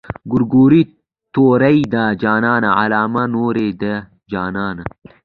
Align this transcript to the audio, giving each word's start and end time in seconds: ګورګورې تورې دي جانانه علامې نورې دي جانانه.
ګورګورې 0.31 0.81
تورې 1.33 1.77
دي 1.93 2.05
جانانه 2.21 2.69
علامې 2.81 3.23
نورې 3.35 3.67
دي 3.81 3.95
جانانه. 4.31 4.83